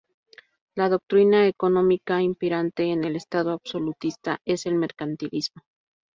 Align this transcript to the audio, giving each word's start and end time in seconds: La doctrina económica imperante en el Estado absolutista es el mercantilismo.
La 0.73 0.89
doctrina 0.89 1.45
económica 1.47 2.23
imperante 2.23 2.85
en 2.91 3.03
el 3.03 3.15
Estado 3.15 3.51
absolutista 3.51 4.39
es 4.45 4.65
el 4.65 4.73
mercantilismo. 4.73 5.61